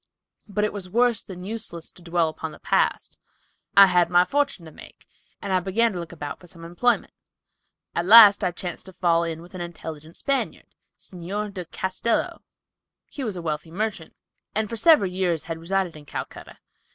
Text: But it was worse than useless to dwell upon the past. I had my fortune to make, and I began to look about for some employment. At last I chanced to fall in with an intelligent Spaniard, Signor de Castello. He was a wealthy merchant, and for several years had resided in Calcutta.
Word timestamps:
But 0.47 0.63
it 0.63 0.73
was 0.73 0.89
worse 0.89 1.21
than 1.21 1.43
useless 1.43 1.91
to 1.91 2.01
dwell 2.01 2.27
upon 2.27 2.51
the 2.51 2.57
past. 2.59 3.19
I 3.77 3.85
had 3.85 4.09
my 4.09 4.25
fortune 4.25 4.65
to 4.65 4.71
make, 4.71 5.05
and 5.39 5.53
I 5.53 5.59
began 5.59 5.93
to 5.93 5.99
look 5.99 6.11
about 6.11 6.39
for 6.39 6.47
some 6.47 6.65
employment. 6.65 7.13
At 7.93 8.07
last 8.07 8.43
I 8.43 8.49
chanced 8.49 8.87
to 8.87 8.93
fall 8.93 9.23
in 9.23 9.43
with 9.43 9.53
an 9.53 9.61
intelligent 9.61 10.17
Spaniard, 10.17 10.65
Signor 10.97 11.49
de 11.49 11.65
Castello. 11.65 12.41
He 13.11 13.23
was 13.23 13.35
a 13.35 13.43
wealthy 13.43 13.69
merchant, 13.69 14.15
and 14.55 14.69
for 14.69 14.75
several 14.75 15.11
years 15.11 15.43
had 15.43 15.59
resided 15.59 15.95
in 15.95 16.05
Calcutta. 16.07 16.57